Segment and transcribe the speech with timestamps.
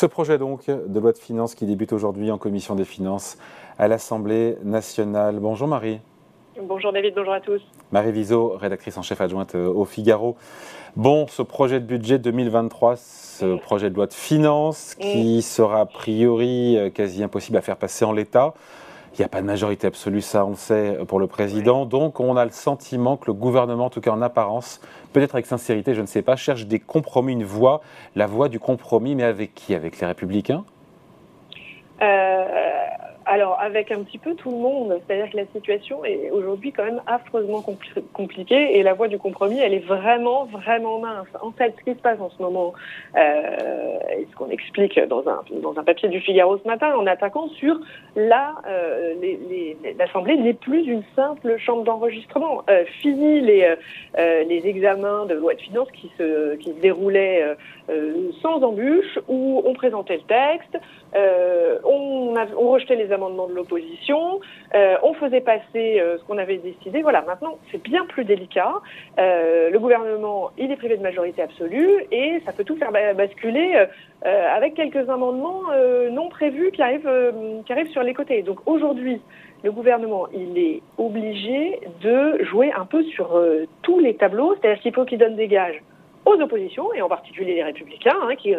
[0.00, 3.36] Ce projet donc de loi de finances qui débute aujourd'hui en commission des finances
[3.78, 5.40] à l'Assemblée nationale.
[5.40, 6.00] Bonjour Marie.
[6.58, 7.60] Bonjour David, bonjour à tous.
[7.92, 10.36] Marie Viseau, rédactrice en chef adjointe euh, au Figaro.
[10.96, 15.84] Bon, ce projet de budget 2023, ce projet de loi de finances qui sera a
[15.84, 18.54] priori euh, quasi impossible à faire passer en l'état.
[19.14, 21.84] Il n'y a pas de majorité absolue, ça on le sait, pour le président.
[21.84, 24.80] Donc on a le sentiment que le gouvernement, en tout cas en apparence,
[25.12, 27.80] peut-être avec sincérité, je ne sais pas, cherche des compromis, une voie,
[28.14, 29.74] la voie du compromis, mais avec qui?
[29.74, 30.64] Avec les républicains?
[32.02, 32.44] Euh,
[33.26, 36.84] alors, avec un petit peu tout le monde, c'est-à-dire que la situation est aujourd'hui quand
[36.84, 37.62] même affreusement
[38.12, 41.28] compliquée et la voie du compromis, elle est vraiment, vraiment mince.
[41.40, 42.72] En fait, ce qui se passe en ce moment,
[43.16, 47.06] euh, et ce qu'on explique dans un, dans un papier du Figaro ce matin, en
[47.06, 47.78] attaquant sur
[48.16, 49.14] la, euh,
[49.98, 52.62] l'Assemblée n'est plus une simple chambre d'enregistrement.
[52.68, 53.76] Euh, fini les,
[54.18, 57.56] euh, les examens de loi de finances qui se, qui se déroulaient
[57.90, 60.78] euh, sans embûche, où on présentait le texte,
[61.14, 64.40] on, on rejetait les amendements de l'opposition,
[64.74, 67.02] euh, on faisait passer euh, ce qu'on avait décidé.
[67.02, 68.72] Voilà, maintenant c'est bien plus délicat.
[69.18, 73.86] Euh, le gouvernement, il est privé de majorité absolue et ça peut tout faire basculer
[74.22, 75.62] avec quelques amendements
[76.10, 77.10] non prévus qui arrivent,
[77.64, 78.42] qui arrivent sur les côtés.
[78.42, 79.20] Donc aujourd'hui,
[79.62, 83.40] le gouvernement, il est obligé de jouer un peu sur
[83.82, 85.82] tous les tableaux, c'est-à-dire qu'il faut qu'il donne des gages
[86.24, 88.54] aux oppositions, et en particulier les républicains, hein, qui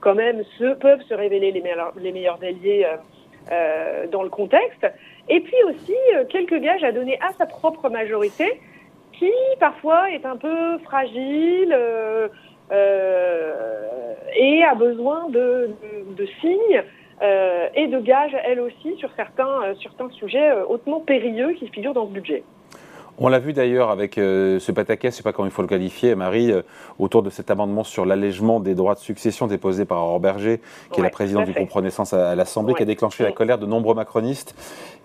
[0.00, 2.86] quand même se, peuvent se révéler les meilleurs, alliés
[3.50, 4.86] euh, dans le contexte.
[5.28, 8.60] Et puis aussi euh, quelques gages à donner à sa propre majorité,
[9.14, 12.28] qui parfois est un peu fragile euh,
[14.36, 15.70] et a besoin de,
[16.40, 16.82] signes.
[17.74, 22.12] et de gages, elle aussi, sur certains, certains sujets hautement périlleux qui figurent dans ce
[22.12, 22.44] budget.
[23.24, 25.62] On l'a vu d'ailleurs avec euh, ce pataquès, je ne sais pas comment il faut
[25.62, 26.62] le qualifier, Marie, euh,
[26.98, 30.98] autour de cet amendement sur l'allègement des droits de succession déposé par Aurore Berger, qui
[30.98, 33.94] est la présidente du groupe Renaissance à, l'Assemblée, qui a déclenché la colère de nombreux
[33.94, 34.56] macronistes.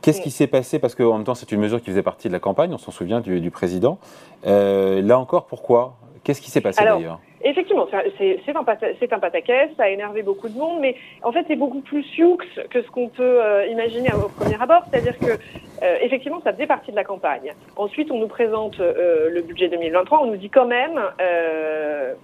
[0.00, 0.78] Qu'est-ce qui s'est passé?
[0.78, 2.90] Parce qu'en même temps, c'est une mesure qui faisait partie de la campagne, on s'en
[2.90, 3.98] souvient, du, président.
[4.46, 5.96] Euh, là encore, pourquoi?
[6.24, 7.20] Qu'est-ce qui s'est passé d'ailleurs?
[7.44, 11.54] Effectivement, c'est un, un pataquès, ça a énervé beaucoup de monde, mais en fait c'est
[11.54, 12.36] beaucoup plus sioux
[12.70, 15.38] que ce qu'on peut euh, imaginer au premier abord, c'est-à-dire que
[15.82, 17.52] euh, effectivement ça faisait partie de la campagne.
[17.76, 21.00] Ensuite on nous présente euh, le budget 2023, on nous dit quand même,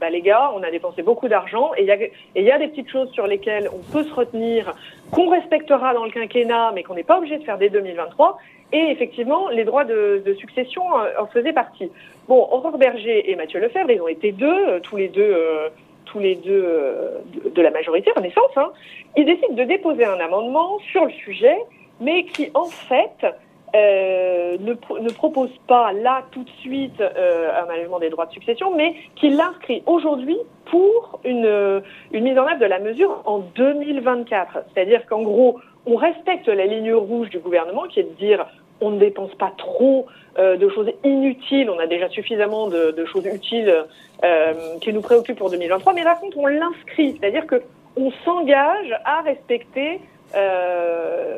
[0.01, 3.11] bah, les gars, on a dépensé beaucoup d'argent et il y a, des petites choses
[3.13, 4.75] sur lesquelles on peut se retenir,
[5.11, 8.39] qu'on respectera dans le quinquennat, mais qu'on n'est pas obligé de faire dès 2023.
[8.73, 10.83] Et effectivement, les droits de, succession
[11.19, 11.91] en faisaient partie.
[12.29, 15.69] Bon, Aurore Berger et Mathieu Lefebvre, ils ont été deux, euh, tous les deux, euh,
[16.07, 17.19] tous les deux euh,
[17.53, 18.57] de, la majorité Renaissance.
[18.57, 18.71] Hein.
[19.17, 21.59] Ils décident de déposer un amendement sur le sujet,
[22.03, 23.27] mais qui en fait
[23.75, 28.95] ne, ne, propose pas là tout de suite un allègement des droits de succession, mais
[29.17, 30.37] qui l'inscrit aujourd'hui
[30.67, 34.59] pour une, une mise en œuvre de la mesure en 2024.
[34.75, 38.47] C'est-à-dire qu'en gros, on respecte la ligne rouge du gouvernement, qui est de dire
[38.83, 40.07] on ne dépense pas trop
[40.39, 41.71] euh, de choses inutiles.
[41.71, 43.85] On a déjà suffisamment de, choses utiles
[44.25, 45.95] euh, qui nous préoccupent pour 2023.
[45.95, 47.63] Mais par contre, on l'inscrit, c'est-à-dire que
[47.97, 50.01] on s'engage à respecter
[50.35, 51.37] euh,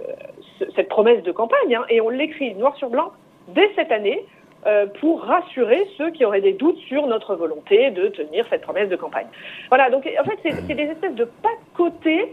[0.75, 3.13] cette promesse de campagne hein, et on l'écrit noir sur blanc
[3.49, 4.25] dès cette année
[4.99, 8.97] pour rassurer ceux qui auraient des doutes sur notre volonté de tenir cette promesse de
[8.97, 9.27] campagne.
[9.69, 12.33] Voilà, donc en fait, c'est des espèces de pas de côté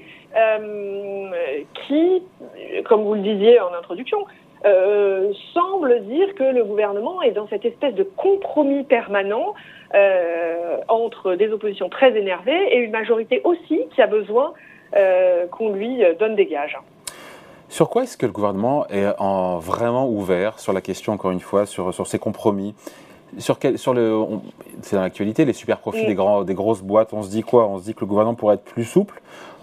[1.73, 2.23] qui,
[2.85, 4.25] comme vous le disiez en introduction,
[4.63, 9.55] euh, semble dire que le gouvernement est dans cette espèce de compromis permanent
[9.95, 14.53] euh, entre des oppositions très énervées et une majorité aussi qui a besoin
[14.95, 16.77] euh, qu'on lui donne des gages.
[17.71, 21.39] Sur quoi est-ce que le gouvernement est en vraiment ouvert sur la question, encore une
[21.39, 22.75] fois, sur, sur ces compromis?
[23.37, 24.25] Sur, quel, sur le,
[24.81, 27.13] c'est dans l'actualité, les super profits des, grands, des grosses boîtes.
[27.13, 27.65] On se dit quoi?
[27.69, 29.21] On se dit que le gouvernement pourrait être plus souple?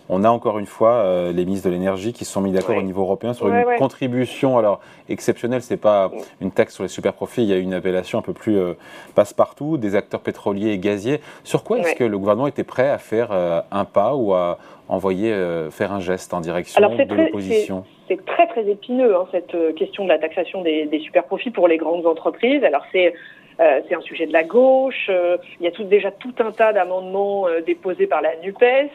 [0.09, 2.77] On a encore une fois euh, les ministres de l'énergie qui se sont mis d'accord
[2.77, 5.63] au niveau européen sur une contribution alors exceptionnelle.
[5.63, 6.11] C'est pas
[6.41, 7.43] une taxe sur les super profits.
[7.43, 8.75] Il y a une appellation un peu plus euh,
[9.15, 11.21] passe-partout des acteurs pétroliers et gaziers.
[11.45, 14.59] Sur quoi est-ce que le gouvernement était prêt à faire euh, un pas ou à
[14.89, 15.34] envoyer
[15.71, 17.84] faire un geste en direction de l'opposition?
[18.09, 21.69] c'est très très épineux hein, cette question de la taxation des, des super profits pour
[21.69, 22.65] les grandes entreprises.
[22.65, 23.13] Alors c'est
[23.60, 25.09] euh, c'est un sujet de la gauche.
[25.09, 28.91] Euh, il y a tout, déjà tout un tas d'amendements euh, déposés par la NUPES,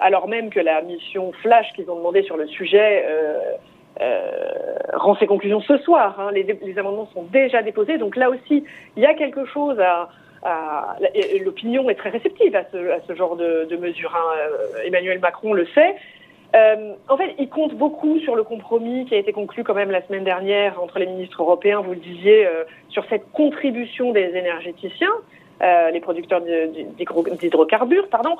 [0.00, 3.04] alors même que la mission Flash qu'ils ont demandé sur le sujet
[4.92, 6.20] rend ses conclusions ce soir.
[6.20, 6.30] Hein.
[6.32, 8.64] Les, amendements sont déjà déposés, donc là aussi,
[8.96, 10.08] il y a quelque chose à...
[11.44, 14.14] L'opinion est très réceptive à ce, à ce genre de, de mesures.
[14.14, 14.82] Hein.
[14.84, 15.96] Emmanuel Macron le sait.
[16.54, 19.90] Euh, en fait, il compte beaucoup sur le compromis qui a été conclu quand même
[19.90, 24.36] la semaine dernière entre les ministres européens, vous le disiez, euh, sur cette contribution des
[24.36, 25.12] énergéticiens.
[25.62, 28.36] euh, les producteurs d'hydrocarbures, pardon.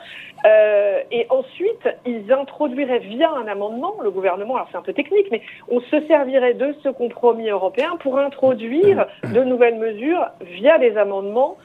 [1.11, 5.41] Et ensuite, ils introduiraient via un amendement, le gouvernement, alors c'est un peu technique, mais
[5.70, 11.56] on se servirait de ce compromis européen pour introduire de nouvelles mesures via des amendements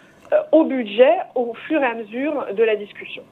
[0.54, 3.24] au budget au fur et à mesure de la discussion.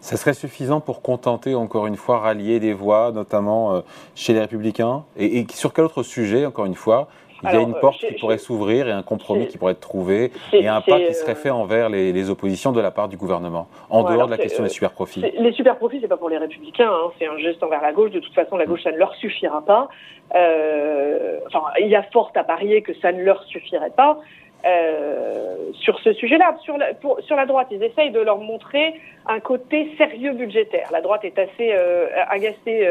[0.00, 3.82] Ça serait suffisant pour contenter, encore une fois, rallier des voix, notamment
[4.14, 7.08] chez les Républicains et, et, sur quel autre sujet, encore une fois?
[7.42, 10.30] Il y a une porte qui pourrait s'ouvrir et un compromis qui pourrait être trouvé
[10.52, 14.02] et un pas qui serait fait envers les, oppositions de la part du gouvernement, en
[14.02, 15.20] dehors de la question des super profits.
[15.20, 18.10] Les super profits, c'est pas pour les républicains, hein, c'est un geste envers la gauche.
[18.10, 19.88] De toute façon, la gauche, ça ne leur suffira pas.
[20.34, 24.18] Euh, enfin, il y a fort à parier que ça ne leur suffirait pas.
[24.66, 26.56] Euh, sur ce sujet-là.
[26.62, 26.90] Sur la,
[27.20, 30.88] sur la droite, ils essayent de leur montrer un côté sérieux budgétaire.
[30.92, 32.86] La droite est assez euh, agacée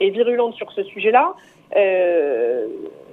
[0.00, 1.34] et virulente sur ce sujet-là.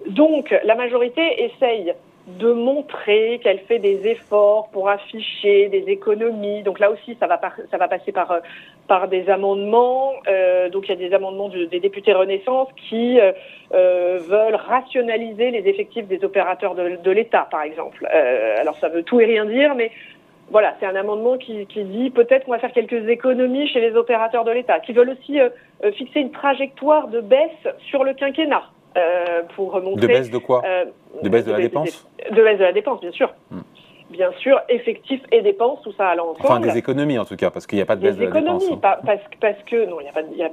[0.07, 1.94] Donc, la majorité essaye
[2.27, 6.63] de montrer qu'elle fait des efforts pour afficher des économies.
[6.63, 8.39] Donc là aussi, ça va, passer par,
[8.88, 10.13] par des amendements.
[10.27, 13.31] Euh, donc il y a des amendements des députés Renaissance qui euh,
[13.74, 18.07] euh, veulent rationaliser les effectifs des opérateurs de, l'État, par exemple.
[18.13, 19.92] Euh, alors ça veut tout et rien dire, mais
[20.51, 24.44] voilà, c'est un amendement qui, dit peut-être qu'on va faire quelques économies chez les opérateurs
[24.44, 25.50] de l'État, qui veulent aussi euh,
[25.94, 28.63] fixer une trajectoire de baisse sur le quinquennat.
[28.97, 30.01] Euh, pour remonter.
[30.01, 30.62] De baisse de quoi?
[30.65, 30.86] euh,
[31.21, 33.33] De baisse de, la dépense de, baisse de la dépense, bien sûr.
[33.51, 33.59] Hmm.
[34.12, 36.45] Bien sûr, effectifs et dépenses, tout ça à l'ensemble.
[36.45, 38.31] Enfin, des économies en tout cas, parce qu'il n'y a pas de baisse de la
[38.31, 38.59] dépense.
[38.59, 39.00] Des économies, hein.
[39.03, 40.51] parce, parce, que non, il n'y a, pas, il y a,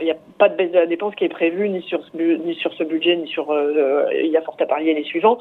[0.00, 2.16] il y a pas de baisse de la dépense qui est prévue ni sur ce,
[2.16, 3.52] ni sur ce budget, ni sur.
[3.52, 5.38] Euh, il y a fort à parier les suivants.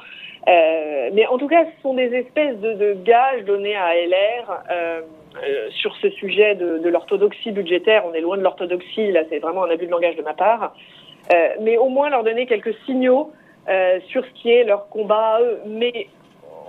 [0.48, 4.64] Euh, mais en tout cas, ce sont des espèces de, de gages donnés à LR.
[4.70, 5.02] Euh,
[5.70, 9.64] sur ce sujet de, de l'orthodoxie budgétaire, on est loin de l'orthodoxie, là c'est vraiment
[9.64, 10.74] un abus de langage de ma part.
[11.34, 13.32] Euh, mais au moins leur donner quelques signaux
[13.70, 15.62] euh, sur ce qui est leur combat à eux.
[15.66, 16.08] Mais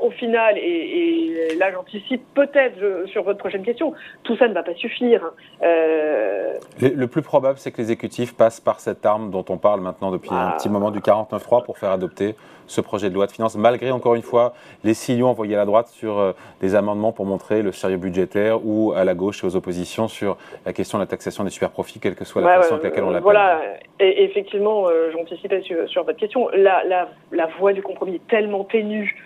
[0.01, 4.75] au final, et, là j'anticipe peut-être sur votre prochaine question, tout ça ne va pas
[4.75, 5.33] suffire.
[5.63, 6.55] Euh...
[6.81, 10.31] Le, plus probable, c'est que l'exécutif passe par cette arme dont on parle maintenant depuis
[10.33, 12.35] un petit moment du 49.3 pour faire adopter
[12.67, 14.55] ce projet de loi de finances, malgré encore une fois
[14.85, 18.65] les signaux envoyés à la droite sur euh, des amendements pour montrer le sérieux budgétaire
[18.65, 22.01] ou à la gauche et aux oppositions sur la question de la taxation des super-profits,
[22.01, 23.23] quelle que soit la façon avec laquelle on l'appelle.
[23.23, 23.61] Voilà,
[24.01, 28.27] et effectivement, euh, j'anticipais sur, sur, votre question, la, la, la voie du compromis est
[28.29, 29.17] tellement ténue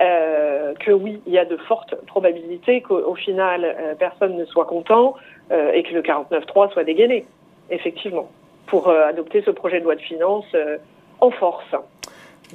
[0.00, 4.64] euh, que oui, il y a de fortes probabilités qu'au final, euh, personne ne soit
[4.64, 5.14] content
[5.50, 7.26] euh, et que le 49.3 soit dégainé,
[7.70, 8.28] effectivement,
[8.66, 10.54] pour adopter ce projet de loi de finances
[11.20, 11.74] en force.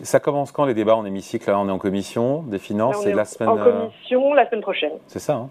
[0.04, 3.14] Ça commence quand les débats en hémicycle Là, on est en commission des finances et
[3.14, 3.50] la semaine.
[3.50, 4.94] En commission la semaine prochaine.
[5.08, 5.34] C'est ça.
[5.34, 5.50] Hein?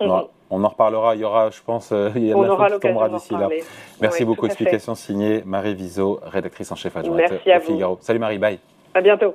[0.00, 0.22] Mhm.
[0.50, 1.14] on, en reparlera.
[1.14, 3.48] Il y aura, je pense, il y a on aura l'occasion d'ici là.
[4.00, 4.46] Merci beaucoup.
[4.46, 7.98] Explication signée Marie Viseau, rédactrice en chef adjointe Merci à Figaro.
[8.00, 8.58] Salut Marie, bye.
[8.94, 9.34] À bientôt.